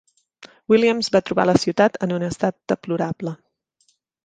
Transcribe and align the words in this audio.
Williams 0.71 1.09
va 1.15 1.21
trobar 1.27 1.45
la 1.51 1.55
ciutat 1.65 2.01
en 2.07 2.15
un 2.17 2.27
estat 2.31 2.59
deplorable. 2.75 3.37